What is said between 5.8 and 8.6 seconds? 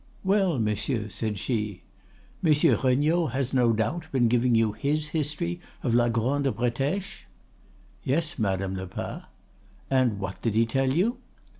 of la Grande Bretèche?' "'Yes,